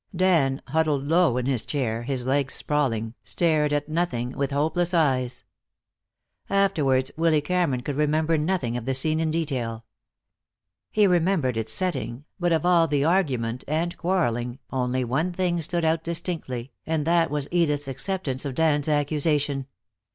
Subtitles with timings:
[0.15, 5.43] Dan, huddled low in his chair, his legs sprawling, stared at nothing with hopeless eyes.
[6.49, 9.85] Afterwards Willy Cameron could remember nothing of the scene in detail.
[10.89, 15.85] He remembered its setting, but of all the argument and quarreling only one thing stood
[15.85, 19.67] out distinctly, and that was Edith's acceptance of Dan's accusation.